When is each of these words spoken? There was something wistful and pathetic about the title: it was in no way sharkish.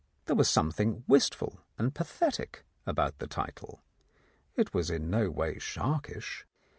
There 0.25 0.35
was 0.35 0.49
something 0.49 1.03
wistful 1.07 1.59
and 1.77 1.93
pathetic 1.93 2.65
about 2.87 3.19
the 3.19 3.27
title: 3.27 3.83
it 4.55 4.73
was 4.73 4.89
in 4.89 5.11
no 5.11 5.29
way 5.29 5.59
sharkish. 5.59 6.47